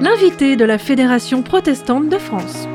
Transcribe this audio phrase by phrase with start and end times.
[0.00, 2.68] L'invité de la Fédération protestante de France.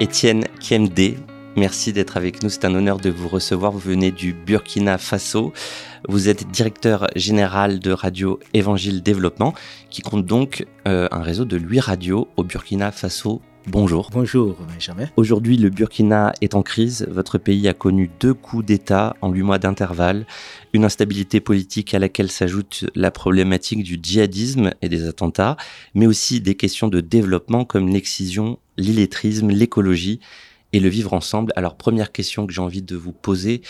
[0.00, 1.16] Étienne Kiemde,
[1.56, 2.48] merci d'être avec nous.
[2.48, 3.72] C'est un honneur de vous recevoir.
[3.72, 5.52] Vous venez du Burkina Faso.
[6.08, 9.52] Vous êtes directeur général de Radio Évangile Développement,
[9.90, 14.10] qui compte donc euh, un réseau de 8 radios au Burkina Faso Bonjour.
[14.12, 15.08] Bonjour Benjamin.
[15.16, 17.04] Aujourd'hui, le Burkina est en crise.
[17.10, 20.24] Votre pays a connu deux coups d'État en huit mois d'intervalle,
[20.72, 25.56] une instabilité politique à laquelle s'ajoute la problématique du djihadisme et des attentats,
[25.94, 30.20] mais aussi des questions de développement comme l'excision, l'illettrisme, l'écologie
[30.72, 31.52] et le vivre ensemble.
[31.56, 33.62] Alors, première question que j'ai envie de vous poser,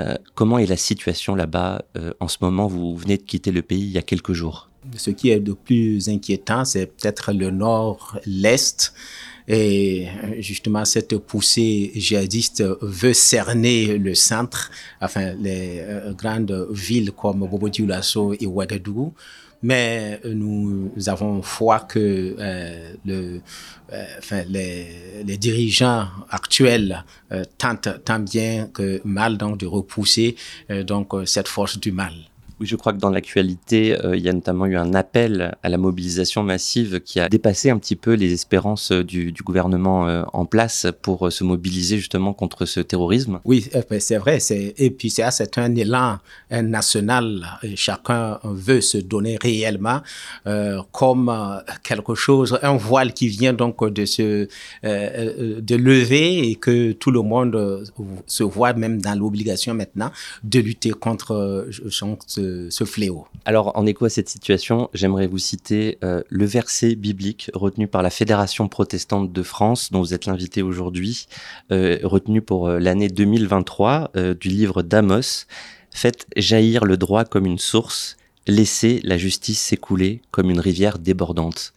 [0.00, 2.68] euh, comment est la situation là-bas euh, en ce moment?
[2.68, 4.70] Vous venez de quitter le pays il y a quelques jours.
[4.96, 8.94] Ce qui est de plus inquiétant, c'est peut-être le nord, l'est.
[9.48, 10.06] Et
[10.38, 17.68] justement, cette poussée djihadiste veut cerner le centre, enfin les euh, grandes villes comme Bobo
[17.68, 19.14] Dioulasso et Ouagadougou.
[19.64, 23.40] Mais nous avons foi que euh, le,
[23.92, 27.04] euh, enfin, les, les, dirigeants actuels
[27.58, 30.34] tentent tant bien que mal donc de repousser
[30.84, 32.12] donc cette force du mal.
[32.62, 35.78] Je crois que dans l'actualité, euh, il y a notamment eu un appel à la
[35.78, 40.22] mobilisation massive qui a dépassé un petit peu les espérances euh, du, du gouvernement euh,
[40.32, 43.40] en place pour se mobiliser justement contre ce terrorisme.
[43.44, 44.38] Oui, ben, c'est vrai.
[44.50, 46.18] Et puis c'est un élan
[46.50, 47.58] national.
[47.62, 50.00] Et chacun veut se donner réellement
[50.92, 54.48] comme quelque chose, un voile qui vient donc de se
[54.82, 57.84] de lever et que tout le monde
[58.26, 60.10] se voit même dans l'obligation maintenant
[60.44, 61.68] de lutter contre
[62.26, 63.26] ce ce, fléau.
[63.44, 68.02] Alors, en écho à cette situation, j'aimerais vous citer euh, le verset biblique retenu par
[68.02, 71.26] la Fédération protestante de France, dont vous êtes l'invité aujourd'hui,
[71.70, 75.46] euh, retenu pour euh, l'année 2023 du livre d'Amos.
[75.90, 81.74] Faites jaillir le droit comme une source, laissez la justice s'écouler comme une rivière débordante.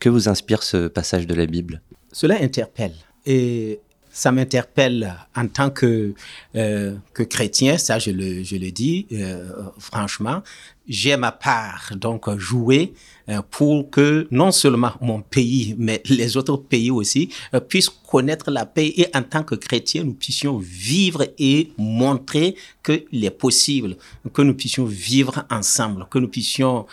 [0.00, 1.82] Que vous inspire ce passage de la Bible?
[2.12, 2.94] Cela interpelle.
[3.26, 3.80] Et
[4.18, 6.12] ça m'interpelle en tant que,
[6.56, 9.48] euh, que chrétien, ça je le, je le dis euh,
[9.78, 10.42] franchement.
[10.88, 12.94] J'ai ma part donc jouer
[13.28, 17.28] euh, pour que non seulement mon pays, mais les autres pays aussi
[17.68, 23.24] puissent connaître la paix et en tant que chrétien, nous puissions vivre et montrer qu'il
[23.24, 23.98] est possible,
[24.32, 26.86] que nous puissions vivre ensemble, que nous puissions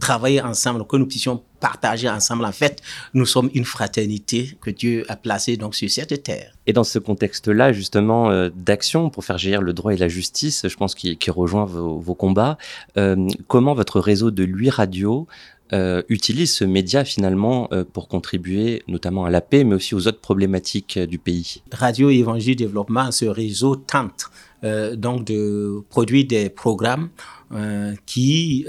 [0.00, 2.44] travailler ensemble, que nous puissions partager ensemble.
[2.44, 2.82] En fait,
[3.14, 6.52] nous sommes une fraternité que Dieu a placée donc sur cette terre.
[6.66, 10.66] Et dans ce contexte-là, justement, euh, d'action pour faire gérer le droit et la justice,
[10.66, 12.58] je pense qu'il rejoint vos, vos combats,
[12.96, 15.26] euh, comment votre réseau de lui radio
[15.72, 20.08] euh, utilise ce média finalement euh, pour contribuer notamment à la paix, mais aussi aux
[20.08, 21.62] autres problématiques euh, du pays?
[21.70, 24.30] Radio Évangile Développement, ce réseau tente
[24.62, 27.08] donc de produire des programmes
[27.52, 28.66] euh, qui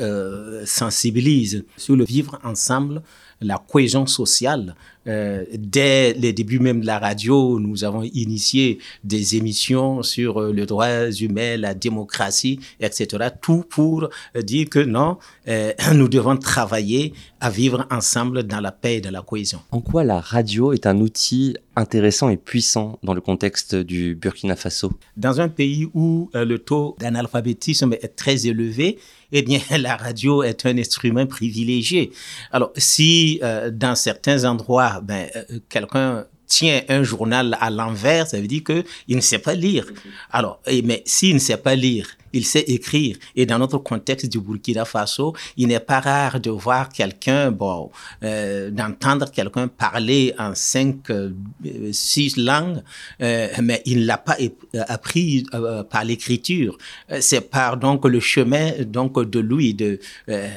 [0.65, 3.01] sensibilisent sur le vivre ensemble,
[3.39, 4.75] la cohésion sociale
[5.07, 10.51] euh, dès les débuts même de la radio, nous avons initié des émissions sur euh,
[10.51, 13.29] le droit humain, la démocratie, etc.
[13.41, 15.17] Tout pour euh, dire que non,
[15.47, 19.59] euh, nous devons travailler à vivre ensemble dans la paix et dans la cohésion.
[19.71, 24.55] En quoi la radio est un outil intéressant et puissant dans le contexte du Burkina
[24.55, 24.91] Faso?
[25.17, 28.99] Dans un pays où le taux d'analphabétisme est très élevé,
[29.31, 32.11] eh bien, la radio est un instrument privilégié.
[32.51, 33.39] Alors, si
[33.71, 38.83] dans certains endroits, ben, euh, quelqu'un tient un journal à l'envers, ça veut dire que
[39.07, 39.85] il ne sait pas lire.
[40.31, 43.15] Alors, et, mais s'il ne sait pas lire, il sait écrire.
[43.37, 47.89] Et dans notre contexte du Burkina Faso, il n'est pas rare de voir quelqu'un, bon,
[48.23, 51.31] euh, d'entendre quelqu'un parler en cinq, euh,
[51.93, 52.81] six langues,
[53.21, 54.37] euh, mais il ne l'a pas
[54.89, 56.77] appris euh, par l'écriture.
[57.21, 60.49] C'est par donc le chemin donc de lui de euh,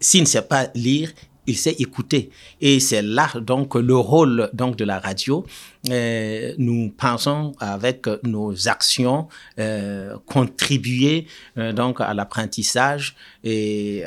[0.00, 1.12] s'il ne sait pas lire,
[1.46, 2.30] il sait écouter.
[2.60, 5.44] Et c'est là donc le rôle donc de la radio.
[5.88, 9.28] Euh, nous pensons avec nos actions
[9.58, 11.26] euh, contribuer
[11.56, 14.04] euh, donc à l'apprentissage et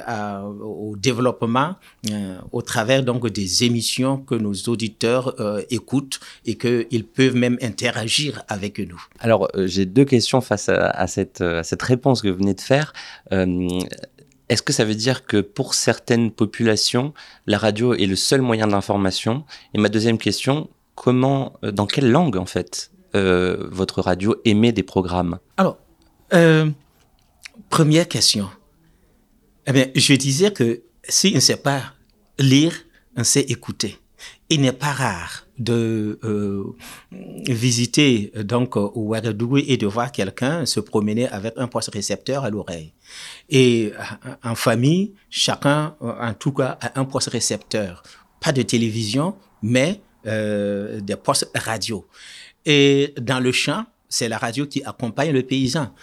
[0.61, 1.75] au développement
[2.51, 5.35] au travers donc des émissions que nos auditeurs
[5.71, 9.01] écoutent et qu'ils peuvent même interagir avec nous.
[9.19, 12.93] Alors j'ai deux questions face à cette réponse que vous venez de faire.
[14.49, 17.13] Est-ce que ça veut dire que pour certaines populations,
[17.47, 19.45] la radio est le seul moyen d'information?
[19.73, 24.71] Et ma deuxième question, comment, euh, dans quelle langue en fait, euh, votre radio émet
[24.71, 25.39] des programmes?
[25.57, 25.77] Alors,
[26.33, 26.69] euh,
[27.69, 28.49] première question.
[29.65, 31.81] Eh bien, je disais que s'il ne sait pas
[32.37, 32.73] lire,
[33.15, 33.97] on sait écouter.
[34.49, 36.75] Il n'est pas rare de euh,
[37.47, 42.93] visiter donc Ouagadougou et de voir quelqu'un se promener avec un poste récepteur à l'oreille.
[43.49, 43.93] Et
[44.43, 48.03] en famille, chacun, en tout cas, a un poste récepteur.
[48.39, 52.07] Pas de télévision, mais euh, des postes radio.
[52.65, 55.93] Et dans le champ, c'est la radio qui accompagne le paysan.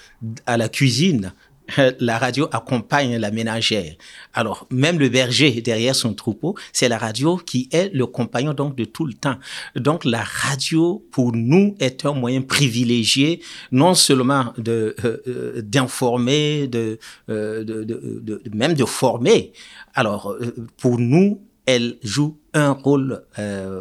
[0.45, 1.33] À la cuisine,
[2.01, 3.95] la radio accompagne la ménagère.
[4.35, 8.77] Alors, même le berger derrière son troupeau, c'est la radio qui est le compagnon donc
[8.77, 9.37] de tout le temps.
[9.77, 13.41] Donc, la radio, pour nous, est un moyen privilégié,
[13.73, 19.53] non seulement de euh, euh, d'informer, de, euh, de, de, même de former.
[19.95, 20.37] Alors,
[20.79, 23.23] pour nous, elle joue un rôle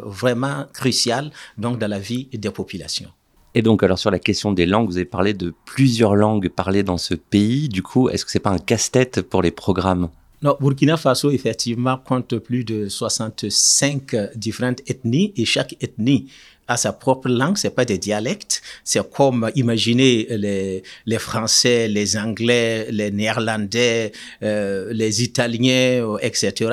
[0.04, 3.10] vraiment crucial donc dans la vie des populations.
[3.54, 6.82] Et donc, alors sur la question des langues, vous avez parlé de plusieurs langues parlées
[6.82, 7.68] dans ce pays.
[7.68, 10.08] Du coup, est-ce que c'est pas un casse-tête pour les programmes?
[10.42, 16.30] Non, Burkina Faso, effectivement, compte plus de 65 différentes ethnies et chaque ethnie
[16.70, 18.62] a sa propre langue, c'est pas des dialectes.
[18.84, 24.12] C'est comme imaginer les, les Français, les Anglais, les Néerlandais,
[24.44, 26.70] euh, les Italiens, etc.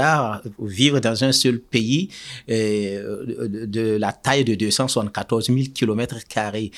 [0.60, 2.10] vivre dans un seul pays
[2.52, 6.72] euh, de, la taille de 274 000 kilomètres carrés.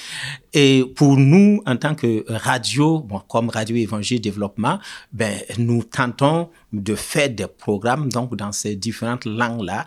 [0.54, 4.80] Et pour nous, en tant que radio, bon, comme Radio Évangile Développement,
[5.14, 9.86] ben nous tentons de faire des programmes donc dans ces différentes langues-là,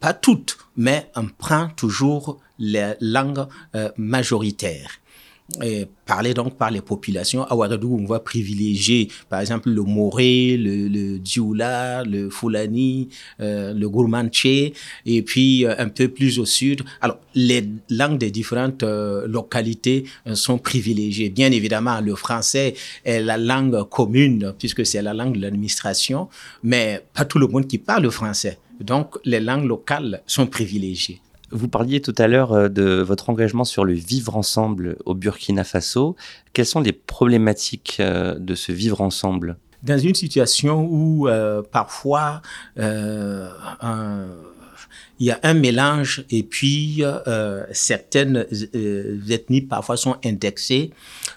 [0.00, 5.01] pas toutes, mais on prend toujours les langues euh, majoritaires.
[5.60, 7.42] Et parlé donc par les populations.
[7.44, 13.08] À Ouagadougou, on va privilégier, par exemple, le Moré, le, le Dioula, le Fulani,
[13.40, 16.82] euh, le Gourmanche, et puis euh, un peu plus au sud.
[17.00, 20.04] Alors, les langues des différentes euh, localités
[20.34, 21.28] sont privilégiées.
[21.28, 26.28] Bien évidemment, le français est la langue commune, puisque c'est la langue de l'administration,
[26.62, 28.58] mais pas tout le monde qui parle le français.
[28.80, 31.20] Donc, les langues locales sont privilégiées.
[31.52, 35.64] Vous parliez tout à l'heure euh, de votre engagement sur le vivre ensemble au Burkina
[35.64, 36.16] Faso.
[36.54, 39.58] Quelles sont les problématiques euh, de ce vivre ensemble?
[39.82, 42.40] Dans une situation où euh, parfois
[45.18, 47.02] il y a un mélange et puis
[47.72, 48.46] certaines
[49.28, 50.90] ethnies parfois sont indexées,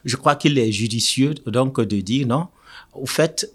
[0.06, 2.47] je crois qu'il est judicieux donc de dire non,
[2.94, 3.51] au fait,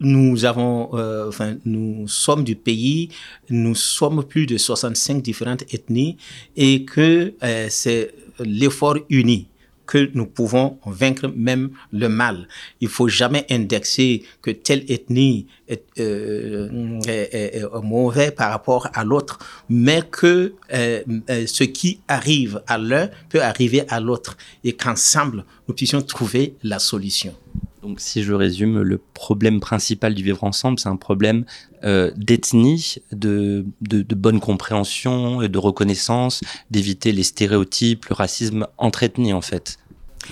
[0.00, 3.10] nous avons, euh, enfin, nous sommes du pays,
[3.50, 6.16] nous sommes plus de 65 différentes ethnies
[6.56, 9.48] et que euh, c'est l'effort uni
[9.86, 12.46] que nous pouvons vaincre même le mal.
[12.82, 19.38] Il faut jamais indexer que telle ethnie est, euh, est, mauvais par rapport à l'autre,
[19.70, 26.02] mais que ce qui arrive à l'un peut arriver à l'autre et qu'ensemble, nous puissions
[26.02, 27.34] trouver la solution.
[27.82, 31.44] Donc, si je résume, le problème principal du vivre ensemble, c'est un problème
[31.84, 36.40] euh, d'ethnie, de, de, de, bonne compréhension, et de reconnaissance,
[36.70, 39.78] d'éviter les stéréotypes, le racisme entre ethnies, en fait.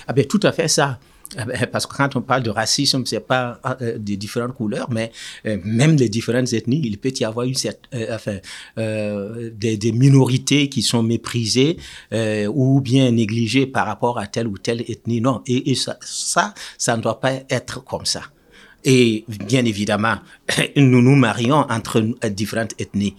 [0.09, 0.99] Ah ben, tout à fait ça.
[1.37, 4.89] Ah ben, parce que quand on parle de racisme, c'est pas euh, des différentes couleurs,
[4.91, 5.11] mais
[5.47, 7.55] euh, même les différentes ethnies, il peut y avoir une
[7.95, 8.37] euh, enfin,
[8.79, 11.79] euh, des, minorités qui sont méprisées
[12.13, 15.21] ou bien négligées par rapport à telle ou telle ethnie.
[15.21, 18.23] Non, et, ça, ça, ça ne doit pas être comme ça.
[18.85, 20.17] Et bien évidemment,
[20.77, 23.17] nous nous marions entre différentes ethnies.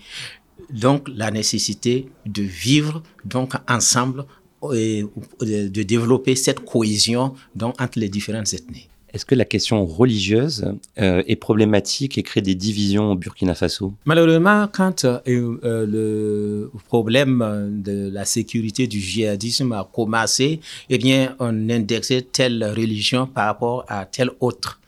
[0.69, 4.25] Donc, la nécessité de vivre donc ensemble
[4.61, 8.89] de développer cette cohésion donc, entre les différentes ethnies.
[9.13, 10.65] Est-ce que la question religieuse
[10.99, 13.93] euh, est problématique et crée des divisions au Burkina Faso?
[14.05, 21.35] Malheureusement, quand euh, euh, le problème de la sécurité du djihadisme a commencé, eh bien,
[21.39, 24.79] on indexait telle religion par rapport à telle autre.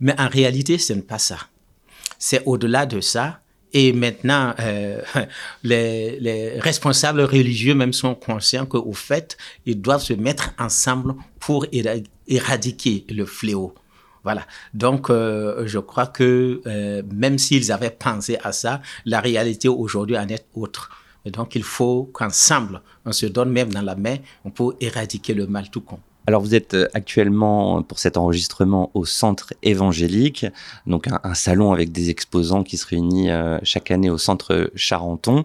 [0.00, 1.38] Mais en réalité, ce n'est pas ça.
[2.18, 3.40] C'est au-delà de ça.
[3.72, 5.00] Et maintenant, euh,
[5.62, 9.36] les, les, responsables religieux même sont conscients qu'au fait,
[9.66, 11.66] ils doivent se mettre ensemble pour
[12.28, 13.74] éradiquer le fléau.
[14.24, 14.46] Voilà.
[14.74, 20.16] Donc, euh, je crois que euh, même s'ils avaient pensé à ça, la réalité aujourd'hui
[20.16, 20.90] en est autre.
[21.24, 24.16] Et donc, il faut qu'ensemble, on se donne même dans la main
[24.54, 26.00] pour éradiquer le mal tout compte.
[26.26, 30.46] Alors vous êtes euh, actuellement pour cet enregistrement au Centre évangélique,
[30.86, 35.44] donc un, salon avec des exposants qui se réunissent euh, chaque année au Centre Charenton.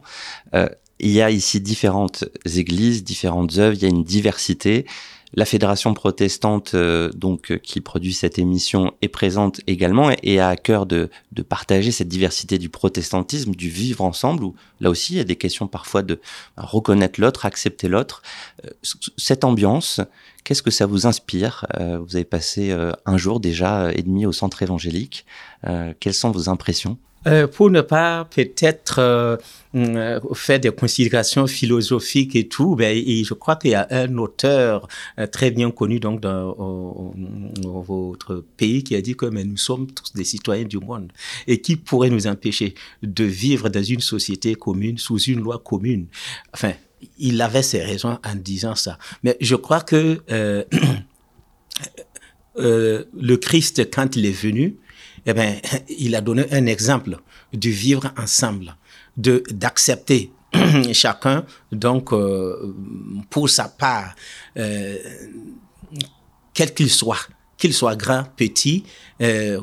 [0.53, 0.69] Euh,
[0.99, 4.85] il y a ici différentes églises, différentes œuvres, il y a une diversité.
[5.33, 10.85] La fédération protestante, donc qui produit cette émission, est présente également et, a à cœur
[10.85, 11.09] de,
[11.47, 14.45] partager cette diversité du protestantisme, du vivre ensemble.
[14.45, 16.19] Où là aussi, il y a des questions parfois de
[16.55, 18.21] reconnaître l'autre, accepter l'autre.
[19.17, 20.01] cette ambiance,
[20.47, 21.65] Qu'est-ce que ça vous inspire?
[21.77, 25.25] Euh, Vous avez passé euh, un jour déjà et demi au centre évangélique.
[25.65, 26.97] Euh, quelles sont vos impressions?
[27.27, 29.35] Euh, pour ne pas peut-être euh,
[29.75, 34.87] euh, faire des considérations philosophiques et tout, ben, je crois qu'il y a un auteur
[35.31, 37.13] très bien connu donc dans,
[37.63, 41.11] votre pays qui a dit que mais nous sommes tous des citoyens du monde
[41.47, 46.07] et qui pourrait nous empêcher de vivre dans une société commune sous une loi commune.
[46.53, 46.73] Enfin,
[47.19, 48.97] il avait ses raisons en disant ça.
[49.23, 50.21] Mais je crois que
[52.57, 54.77] le Christ, quand il est venu,
[55.27, 55.59] eh ben,
[55.99, 57.19] il a donné un exemple
[57.53, 58.75] de vivre ensemble,
[59.17, 60.31] de d'accepter
[60.93, 62.73] chacun donc euh,
[63.29, 64.15] pour sa part,
[64.57, 64.97] euh,
[66.53, 68.83] quel qu'il soit, qu'il soit grand, petit,
[69.21, 69.61] euh,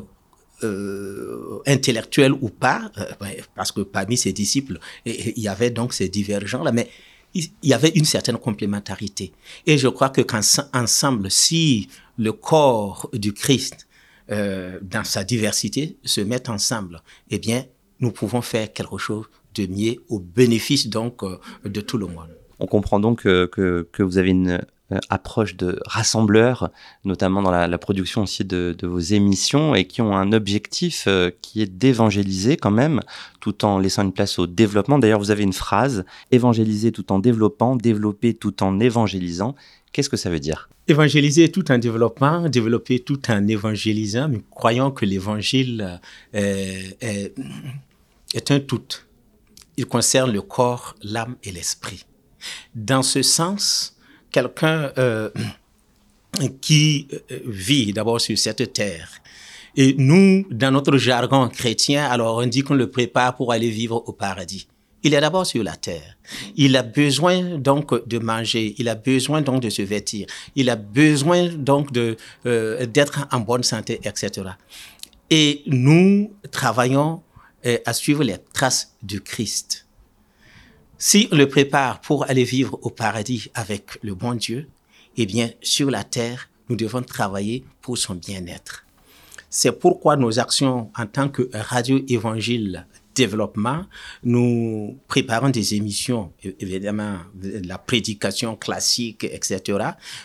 [1.67, 6.63] intellectuel ou pas, ben, parce que parmi ses disciples, il y avait donc ces divergents
[6.63, 6.89] là, mais
[7.35, 9.33] il y avait une certaine complémentarité.
[9.67, 13.84] Et je crois que qu'ensemble, si le corps du Christ,
[14.31, 17.65] euh, dans sa diversité, se met ensemble, eh bien,
[17.99, 22.35] nous pouvons faire quelque chose de mieux au bénéfice donc euh, de tout le monde.
[22.59, 24.61] On comprend donc euh, que, que vous avez une
[25.09, 26.69] approche de rassembleur,
[27.03, 31.61] notamment dans la, production aussi de, vos émissions, et qui ont un objectif euh, qui
[31.61, 32.99] est d'évangéliser quand même,
[33.39, 34.99] tout en laissant une place au développement.
[34.99, 39.55] D'ailleurs, vous avez une phrase, évangéliser tout en développant, développer tout en évangélisant.
[39.91, 40.69] Qu'est-ce que ça veut dire?
[40.87, 44.27] Évangéliser tout en développant, développer tout en évangélisant.
[44.27, 45.99] Nous croyons que l'évangile
[46.35, 48.83] euh, est un tout.
[49.77, 52.05] Il concerne le corps, l'âme et l'esprit.
[52.75, 53.94] Dans ce sens,
[54.35, 55.29] quelqu'un euh,
[56.61, 59.09] qui euh, vit d'abord sur cette terre.
[59.77, 64.03] Et nous, dans notre jargon chrétien, alors on dit qu'on le prépare pour aller vivre
[64.09, 64.67] au paradis.
[65.03, 66.17] Il est d'abord sur la terre.
[66.55, 70.25] Il a besoin donc de manger, il a besoin donc de se vêtir,
[70.55, 74.49] il a besoin donc de euh, d'être en bonne santé, etc.
[75.29, 77.21] Et nous travaillons
[77.85, 79.84] à suivre les traces du Christ.
[80.97, 84.69] Si on le prépare pour aller vivre au paradis avec le bon Dieu,
[85.17, 88.85] eh bien, sur la terre, nous devons travailler pour son bien-être.
[89.49, 92.85] C'est pourquoi nos actions en tant que radio évangile
[93.15, 93.81] développement,
[94.23, 99.79] nous préparons des émissions, évidemment, la prédication classique, etc.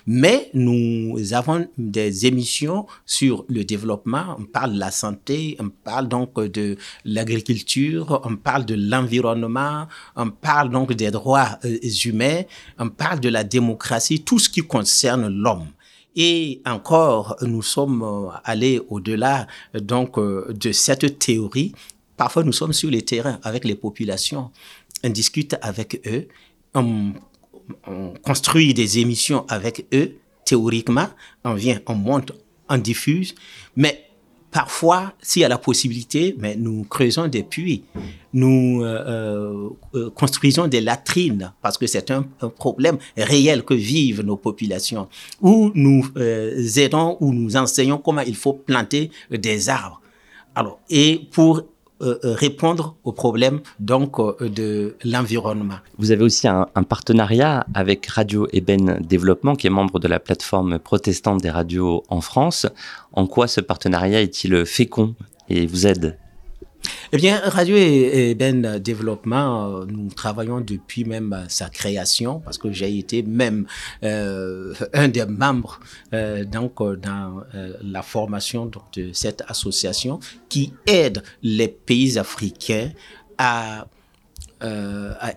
[0.07, 4.37] Mais nous avons des émissions sur le développement.
[4.39, 10.31] On parle de la santé, on parle donc de l'agriculture, on parle de l'environnement, on
[10.31, 12.43] parle donc des droits euh, humains,
[12.79, 15.69] on parle de la démocratie, tout ce qui concerne l'homme.
[16.17, 21.73] Et encore, nous sommes euh, allés au-delà donc euh, de cette théorie
[22.21, 24.51] Parfois, nous sommes sur les terrains avec les populations,
[25.03, 26.29] on discute avec eux,
[26.75, 27.15] on,
[28.23, 31.09] construit des émissions avec eux, théoriquement,
[31.47, 32.33] on vient, on monte,
[32.69, 33.35] on diffuse,
[33.75, 34.05] mais
[34.51, 37.85] parfois, s'il y a la possibilité, mais nous creusons des puits,
[38.35, 44.21] nous euh, euh, euh, construisons des latrines, parce que c'est un, problème réel que vivent
[44.21, 45.09] nos populations,
[45.41, 46.05] ou nous
[46.77, 50.03] aidons ou nous enseignons comment il faut planter des arbres.
[50.55, 51.63] Alors, et pour
[52.03, 55.75] euh, euh, répondre aux problèmes donc euh, de l'environnement.
[55.99, 60.79] Vous avez aussi un, partenariat avec Radio Eben Développement, qui est membre de la plateforme
[60.79, 62.67] protestante des radios en France.
[63.13, 65.15] En quoi ce partenariat est-il fécond
[65.51, 66.17] et vous aide?
[67.13, 67.75] Eh bien, Radio
[68.37, 73.67] Ben Développement, euh, nous travaillons depuis même euh, sa création, parce que j'ai été même
[74.05, 75.81] euh, un des membres
[76.47, 77.43] donc dans
[77.83, 82.91] la formation de cette association qui aide les pays africains
[83.39, 83.87] à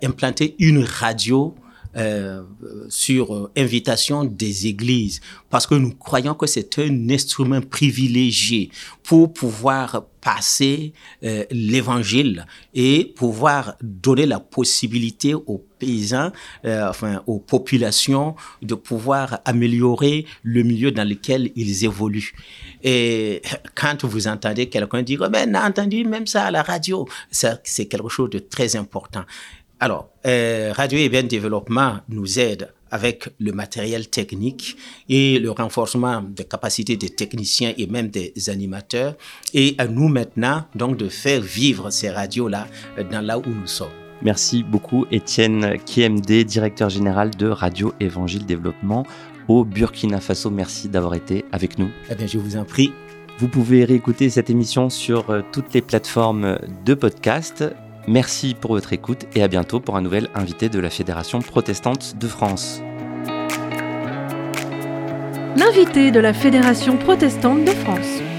[0.04, 1.56] implanter une radio
[1.96, 2.42] euh,
[2.90, 5.22] sur euh, invitation des églises,
[5.52, 8.72] parce que nous croyons que c'est un instrument privilégié
[9.04, 16.32] pour pouvoir passer euh, l'évangile et pouvoir donner la possibilité aux paysans,
[16.66, 22.34] enfin aux populations, de pouvoir améliorer le milieu dans lequel ils évoluent.
[22.82, 23.42] Et
[23.76, 27.86] quand vous entendez quelqu'un dire, mais on a entendu même ça à la radio, c'est
[27.86, 29.26] quelque chose de très important.
[29.84, 34.78] Alors, euh, Radio et Bien Développement nous aide avec le matériel technique
[35.10, 39.16] et le renforcement des capacités des techniciens et même des animateurs.
[39.54, 43.68] Et à nous maintenant, donc, de faire vivre ces radios-là euh, dans là où nous
[43.68, 43.92] sommes.
[44.22, 49.06] Merci beaucoup, Étienne KMD, directeur général de Radio Évangile Développement
[49.50, 50.50] au Burkina Faso.
[50.50, 51.90] Merci d'avoir été avec nous.
[52.10, 52.94] Eh bien, je vous en prie.
[53.38, 57.66] Vous pouvez réécouter cette émission sur euh, toutes les plateformes de podcast.
[58.08, 62.18] Merci pour votre écoute et à bientôt pour un nouvel invité de la Fédération protestante
[62.18, 62.82] de France.
[65.56, 68.33] L'invité de la Fédération protestante de France.